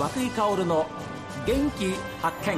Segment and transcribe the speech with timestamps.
[0.00, 0.86] 和久井薫の
[1.46, 1.92] 元気
[2.22, 2.56] 発見。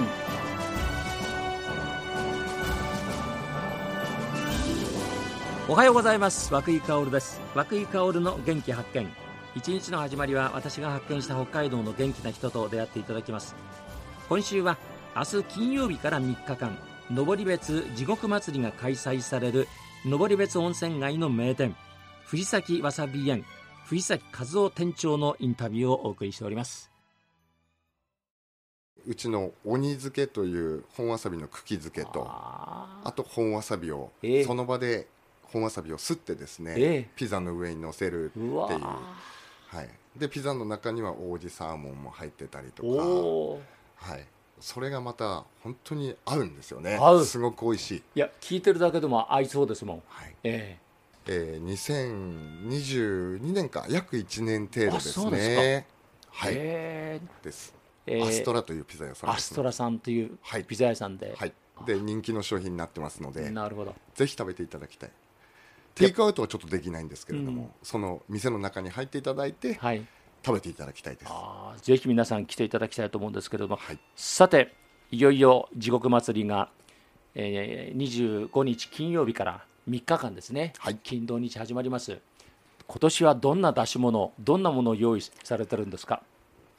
[5.69, 6.55] おはようございます。
[6.55, 7.41] 和久井薫です。
[7.57, 9.13] 和久井薫の元気発見。
[9.57, 13.57] 一日の始まりは私が発見した北海道の元気な人と出会っていただきます。
[14.29, 14.79] 今週は
[15.17, 16.79] 明日金曜日から3日間
[17.11, 19.67] 登別地獄祭りが開催される
[20.05, 21.75] 登別温泉街の名店
[22.25, 23.45] 藤崎わさび園
[23.87, 26.92] 藤崎和夫店長のインタビューをお送りしております。
[29.07, 35.07] うちの鬼漬けという本わさびの茎漬けとあと本わさびを、えー、その場で
[35.45, 38.57] 本わさびをすってですね、えー、ピザの上に乗せるっていう。
[38.57, 39.89] はい、
[40.19, 42.83] でピザの中には王子サーモンも入ってたりと
[44.03, 44.27] か、はい、
[44.61, 46.99] それがまた本当に合うんですよね。
[47.25, 48.03] すごく美味しい。
[48.17, 50.35] いや聞いてるだけでも合いそうですもん、はい。
[50.45, 50.83] えー
[51.25, 53.87] えー、2022年か。
[53.89, 55.87] 約1年程度ですね。
[56.31, 57.75] はい、えー、です
[58.07, 61.53] えー、アストラというピザ屋さんアストラさんというピザ屋さんで、はい、
[61.87, 63.95] で人気の商品になってますのでなるほど。
[64.15, 65.11] ぜひ食べていただきたい。
[65.95, 70.07] テイクアウトはちょっとできないんですけれども、うん、その店の中に入っていただいて、はい、
[70.45, 71.85] 食べていただきたいです。
[71.85, 74.75] ぜひ皆さん来ていただきたいと思うんですけれども、はい、さて
[75.11, 76.71] いよいよ地獄祭りが、
[77.35, 82.19] えー、25日金曜日から3日間ですね、はい、金土日始まります。
[82.87, 86.23] 今年はどんな出し物どんなものを用意されてるんですか？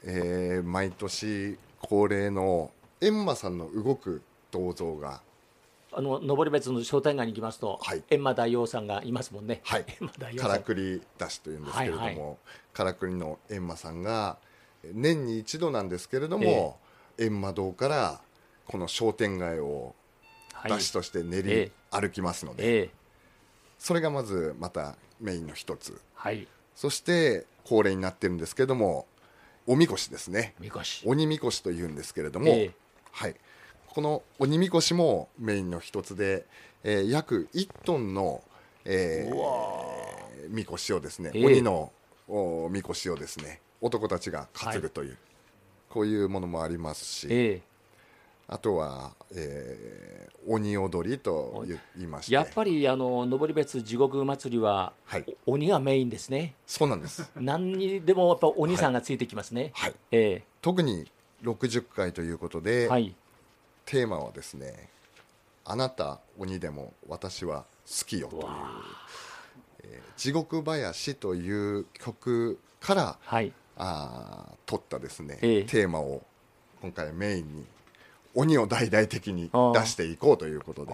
[0.06, 5.20] えー、毎年恒例の閻魔さんの動く銅像が
[5.96, 9.60] あの登別の商店街に行きますと、はい、閻魔大王さんがいますもんね。
[9.64, 9.84] はい。
[10.36, 12.36] からくり出しというんですけれども、はいはい、
[12.72, 14.38] からくりの閻魔さんが
[14.92, 16.78] 年に一度なんですけれども、
[17.16, 18.20] えー、閻魔堂から
[18.66, 19.94] この商店街を
[20.64, 22.90] 出しとして練り歩きますので、えー、
[23.78, 26.00] それがまずまたメインの一つ。
[26.14, 26.48] はい。
[26.74, 29.06] そして恒例になってるんですけれども、
[29.66, 30.54] おみこしですね。
[31.06, 32.72] 鬼みこしというんですけれども、えー、
[33.12, 33.34] はい、
[33.88, 36.46] この鬼みこしもメインの一つで、
[36.82, 38.42] えー、約1トンの、
[38.84, 41.92] えー、みこしをですね、えー、鬼の
[42.28, 45.18] おみこしをですね男たちが担ぐという、はい、
[45.88, 47.73] こういうものもありますし、えー
[48.46, 52.34] あとは、えー、鬼踊りと言いまして。
[52.34, 56.54] やっぱりあの登別地獄祭りは、はい、鬼がメインですね。
[56.66, 57.30] そうなんです。
[57.36, 61.10] 何にでもやっぱ鬼さんがついてきますね、はい、えー、特に
[61.42, 63.14] 60回ということで、はい、
[63.86, 64.88] テーマはですね
[65.64, 68.42] 「あなた鬼でも私は好きよ」という
[69.84, 76.22] 「えー、地獄林」という曲から、はい、あ取ったですね、えー、テーマを
[76.80, 77.66] 今回メインに
[78.34, 80.92] 鬼を大々的に出していこうということで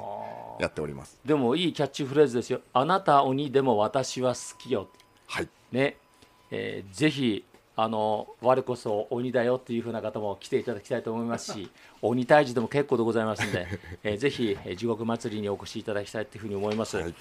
[0.61, 1.19] やっております。
[1.25, 2.61] でもいいキャッチフレーズですよ。
[2.73, 4.89] あなた鬼でも私は好きよ。
[5.27, 5.49] はい。
[5.73, 5.97] ね、
[6.51, 7.45] えー、ぜひ
[7.77, 11.71] あの我こそ鬼だよっていうふうな方も来ていただきたいと思いますし
[12.03, 13.67] 鬼退治でも結構でございますので、
[14.03, 17.15] えー、ぜひ地獄祭りにお越しいただきたいというふうに思います、はい、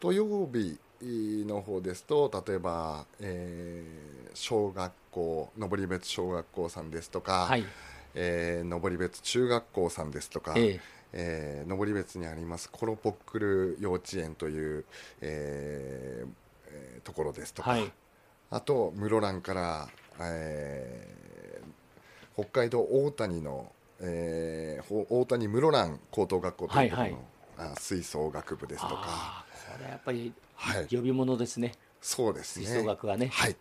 [0.00, 7.64] 土曜日の方ですと例えば、えー、小学校登別小学校さんですとか、はい
[8.16, 10.80] えー、登別中学校さんですとか、ええ。
[11.12, 14.84] えー、登別にありますコロポックル幼稚園という、
[15.20, 17.90] えー、ところですとか、はい、
[18.50, 19.88] あと室蘭から、
[20.20, 29.44] えー、北海道大谷の、えー、大谷室蘭高等学校というところの、はいはい、吹奏楽部ですとか。
[29.72, 30.32] これやっぱり
[30.90, 32.66] 呼び物ですね、はい、そうですね。
[32.66, 33.28] 吹奏楽はね。
[33.32, 33.56] はい。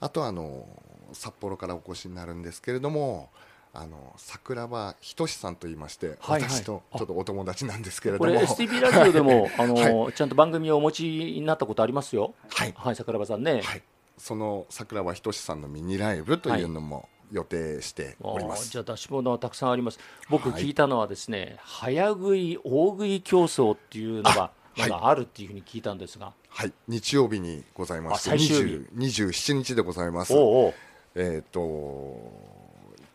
[0.00, 0.66] あとあの
[1.12, 3.30] 札幌からお越しになるんですけれども
[3.78, 12.34] あの桜庭仁さんと言いまして、はいはい、私とちょっとお友達なんですけれども、これ STB ラジオでもあの、はい、ちゃんと番組をお持ちになったことありますよ。
[12.50, 13.60] はい、はい、桜庭さんね。
[13.62, 13.82] はい、
[14.16, 18.70] その桜庭仁さんのミニライブというのも、予定しております。
[18.70, 19.98] じゃあ出し物はたくさんあります。
[20.30, 26.32] 僕聞いたのはですね、早食い大食い競争っていうのがまだあるっていうふうに聞いたんですが。
[26.48, 26.72] はい。
[26.88, 29.74] 日曜日にございまして27日。
[29.74, 30.32] でございます。
[30.34, 30.72] お
[31.14, 32.65] えっ、ー、と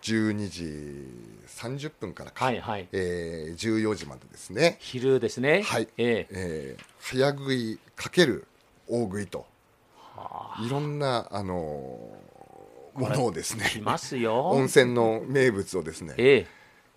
[0.01, 2.87] 12時30分からか、はいはい。
[2.91, 4.77] えー、14時までですね。
[4.79, 5.61] 昼ですね。
[5.63, 8.47] はい、えーえー、早食いかける
[8.87, 9.45] 大食いと。
[10.65, 13.65] いろんなあのー、ものをですね。
[13.69, 14.49] 来ますよ。
[14.51, 16.45] 温泉の名物をですね、えー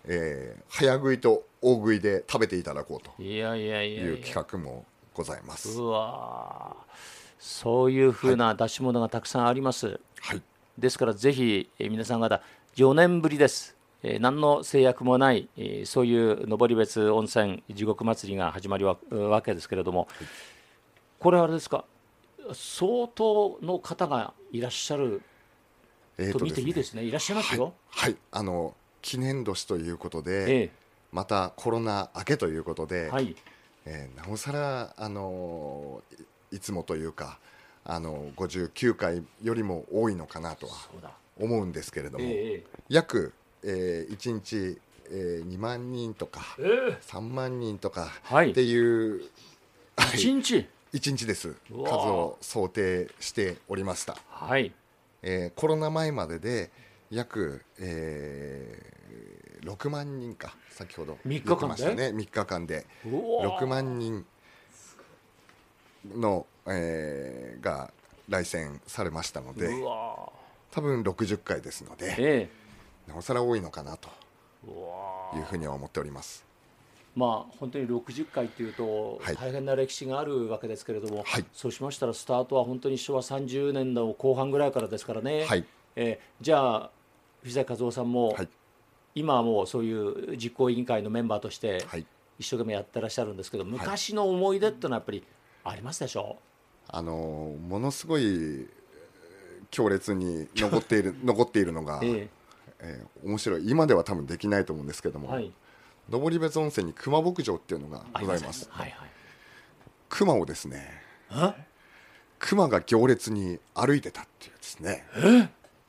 [0.05, 3.21] えー、早食いと大食いで食べていただこうと。
[3.21, 5.79] いう企画もございます。
[5.79, 6.75] うわ
[7.39, 10.41] そういうふうな出し物がたくさんあります、はい、
[10.77, 12.41] ですからぜひ皆さん方
[12.75, 13.75] 4年ぶりです。
[14.03, 20.07] えー、何の制約もない、えー、そういう登別温泉地獄祭りが始まりわわけですけれども、
[21.19, 21.85] これはあれですか？
[22.53, 25.21] 相当の方がいらっしゃる
[26.17, 27.03] えーと見ていいですね。
[27.03, 27.73] いらっしゃいますよ。
[27.87, 30.69] はい、はい、あの記念年ということで、えー、
[31.11, 33.35] またコロナ明けということで、はい、
[33.85, 34.09] え。
[34.13, 36.03] ー、なおさらあの
[36.51, 37.39] いつもというか
[37.85, 40.73] あの59回よりも多いのかなとは
[41.39, 43.33] 思うんですけれども、えー、約、
[43.63, 49.21] えー、1日、えー、2万人とか、えー、3万人とかっていう、
[49.97, 51.55] はい、1日、1日です。
[51.69, 54.73] 数を想定しておりました、はい。
[55.21, 56.71] えー、コロナ前までで
[57.11, 62.07] 約、えー、6万人か先ほど言ってましたね。
[62.07, 64.25] 3日間で？6万人
[66.15, 67.91] の、えー、が
[68.27, 69.69] 来選されましたので
[70.71, 74.09] 多分60回ですので、えー、なおさら多いのかなと
[75.35, 76.45] いうふうには思っております。
[77.15, 85.65] まあ、本当に60回というと大変な歴史があるわけですけれども、はい、そうしましたらスタートは本当に昭和30年の後半ぐらいからですからね、はい、
[85.95, 86.89] えー、じゃあ
[87.41, 88.49] 藤崎和夫さんも、はい、
[89.15, 91.85] 今はもうそういう実行委員会のメンバーとして
[92.37, 95.23] 一生懸命やってらっしゃるんですけど、昔の思い出っていうのはやっぱり
[95.65, 98.67] ありますでしょう、あのものすごい
[99.71, 102.29] 強烈に残っている 残っているのが、えー
[102.79, 103.69] えー、面白い。
[103.69, 105.51] 今では多分できないと思うんですけども、はい、
[106.09, 108.69] 登別温泉に熊牧場っていうのがございます。
[108.69, 109.09] はいはい、
[110.09, 111.01] 熊をですね
[112.39, 115.07] 熊が行列に歩いてたっていうですね。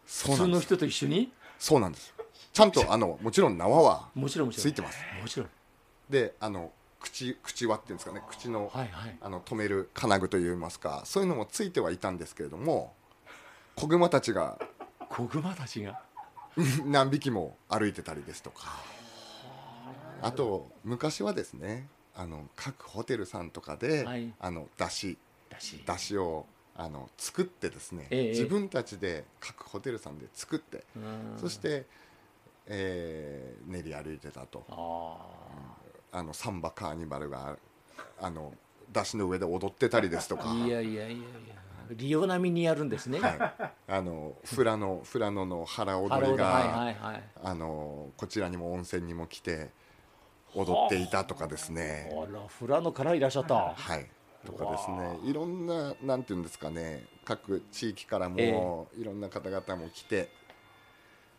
[0.07, 1.33] 普通の人と一緒に？
[1.59, 2.15] そうなんです。
[2.53, 4.09] ちゃんとあのもちろん縄は
[4.53, 4.99] ついてます。
[5.21, 5.51] もちろん。
[6.09, 8.23] であの口口輪っていうんですかね。
[8.29, 12.95] 口のはいはい、あの止める金具といいますかそういうのもついてはいたんですけれども
[13.75, 14.59] 子熊たちが
[15.09, 16.01] 子熊たちが？
[16.87, 18.65] 何匹も歩いてたりですとか。
[20.23, 20.33] あ。
[20.33, 25.19] と昔はですねあの各ホテルさんとかで、はい、あのだし
[25.85, 30.85] だしをあの作ってですね、ええ、自分たちで各ホテルさんで作って
[31.39, 31.87] そして、
[32.67, 34.65] えー、練り歩いてたと。
[34.69, 35.17] あ,、
[36.23, 37.57] のサンバカーニバルが
[38.21, 38.53] あの
[38.93, 40.53] だしの上で踊ってたりですとか。
[40.53, 41.17] いやいやいやいや。
[41.91, 49.71] リオ並みにやるんですね、はい、あの富良野富良野の腹踊りが、はいはいはい、あのこちらにも温泉にも来て
[50.55, 52.11] 踊っていたとかですね。
[52.13, 53.75] あら富良野からいらっしゃった。
[53.77, 54.07] はい。
[54.45, 55.19] とかですね。
[55.31, 57.05] いろんななんていうんですかね。
[57.25, 60.31] 各地域からもいろんな方々も来て、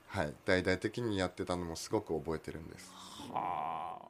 [0.08, 2.92] はい、大々的にやってたのもすごく覚えてるんです。
[3.32, 4.07] はあ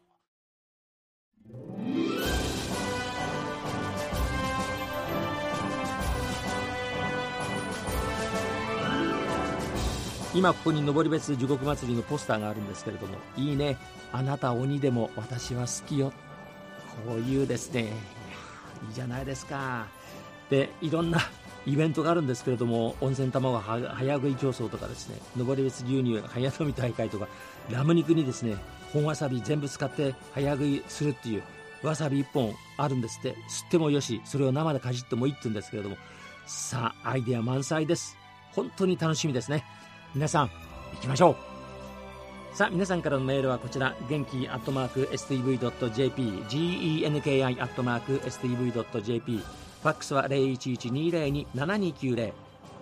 [10.33, 13.77] 今ここに登別地獄祭りのポスターがあるんですけれどもいいね。
[14.13, 16.13] あなた鬼でも私は好きよ。
[17.07, 17.93] こういうですね。
[18.87, 19.87] いいじゃないですか。
[20.49, 21.19] でいろんな
[21.65, 27.27] イベントがあるんですけれども温泉卵早食い競争とかですね登別牛乳早飲み大会とか
[27.69, 28.55] ラム肉にですね
[28.93, 31.43] 本わさび全部使って早食いするっていう
[31.83, 33.35] わさび1本あるんですって。
[33.49, 35.97] 吸ってもよしそれを生でかじってもいいって言うんですけれども。
[36.45, 38.17] さあアイデア満載です。
[38.53, 39.63] 本当に楽しみですね。
[40.15, 40.51] 皆さん行
[41.01, 41.57] きましょう。
[42.57, 52.33] さあ皆さんからのメールはこちら元気アットマーク STV.jp genki アットマーク STV.jp ファックスは0112027290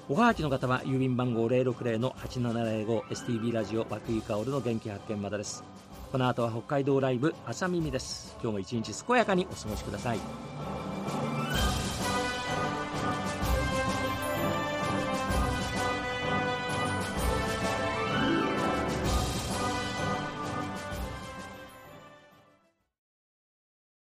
[0.08, 5.75] おはがきの方は郵便番号060-8705 STB ラジオ爆井香るの元気発見までです。
[6.12, 8.38] この後は北海道ライブ朝耳です。
[8.42, 10.20] 今日も一日健やかにお過ごしください。